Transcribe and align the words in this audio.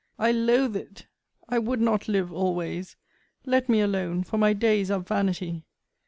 I 0.17 0.31
loath 0.31 0.75
it! 0.75 1.05
I 1.47 1.59
would 1.59 1.79
not 1.79 2.07
live 2.07 2.33
always! 2.33 2.95
Let 3.45 3.69
me 3.69 3.81
alone; 3.81 4.23
for 4.23 4.39
my 4.39 4.51
days 4.53 4.89
are 4.89 5.01
vanity! 5.01 5.63